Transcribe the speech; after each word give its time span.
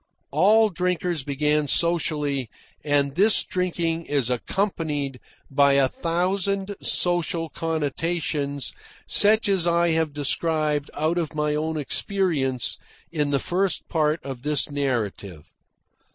All 0.31 0.71
drinkers 0.71 1.23
begin 1.23 1.67
socially, 1.67 2.49
and 2.83 3.13
this 3.13 3.43
drinking 3.43 4.07
is 4.07 4.31
accompanied 4.31 5.19
by 5.51 5.73
a 5.73 5.87
thousand 5.87 6.75
social 6.81 7.49
connotations 7.49 8.73
such 9.07 9.47
as 9.47 9.67
I 9.67 9.89
have 9.89 10.11
described 10.11 10.89
out 10.95 11.19
of 11.19 11.35
my 11.35 11.53
own 11.53 11.77
experience 11.77 12.79
in 13.11 13.29
the 13.29 13.37
first 13.37 13.87
part 13.89 14.19
of 14.23 14.41
this 14.41 14.71
narrative. 14.71 15.45